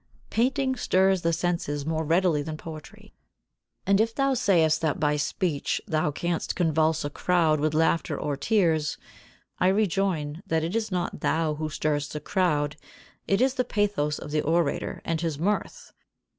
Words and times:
Painting 0.31 0.75
stirs 0.75 1.21
the 1.21 1.31
senses 1.31 1.85
more 1.85 2.03
readily 2.03 2.41
than 2.41 2.57
poetry. 2.57 3.13
And 3.85 4.01
if 4.01 4.15
thou 4.15 4.33
sayest 4.33 4.81
that 4.81 4.99
by 4.99 5.15
speech 5.15 5.79
thou 5.85 6.09
canst 6.09 6.55
convulse 6.55 7.05
a 7.05 7.09
crowd 7.11 7.59
with 7.59 7.75
laughter 7.75 8.19
or 8.19 8.35
tears, 8.35 8.97
I 9.59 9.67
rejoin 9.67 10.41
that 10.47 10.63
it 10.63 10.75
is 10.75 10.91
not 10.91 11.19
thou 11.19 11.53
who 11.53 11.69
stirrest 11.69 12.13
the 12.13 12.19
crowd, 12.19 12.77
it 13.27 13.41
is 13.41 13.53
the 13.53 13.63
pathos 13.63 14.17
of 14.17 14.31
the 14.31 14.41
orator, 14.41 15.03
and 15.05 15.21
his 15.21 15.37
mirth. 15.37 15.93